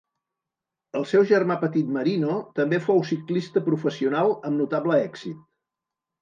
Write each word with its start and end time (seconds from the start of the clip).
El 0.99 1.03
seu 1.09 1.25
germà 1.31 1.57
petit 1.63 1.91
Marino 1.97 2.37
també 2.61 2.79
fou 2.87 3.03
ciclista 3.11 3.63
professional 3.69 4.35
amb 4.51 4.59
notable 4.63 4.99
èxit. 5.05 5.47